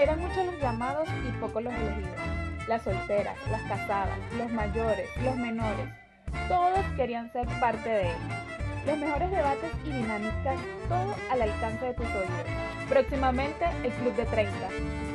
[0.00, 2.16] Eran muchos los llamados y pocos los elegidos.
[2.66, 5.86] Las solteras, las casadas, los mayores, los menores,
[6.48, 8.16] todos querían ser parte de él.
[8.86, 10.58] Los mejores debates y dinámicas,
[10.88, 12.46] todo al alcance de tus oídos.
[12.88, 15.09] Próximamente, el Club de 30.